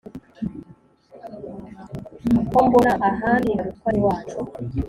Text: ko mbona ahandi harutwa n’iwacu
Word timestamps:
ko 2.49 2.59
mbona 2.67 2.91
ahandi 3.09 3.49
harutwa 3.59 3.89
n’iwacu 3.91 4.39